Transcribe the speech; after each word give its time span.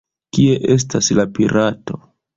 Kie 0.37 0.55
estas 0.77 1.11
la 1.21 1.27
pirato? 1.37 2.01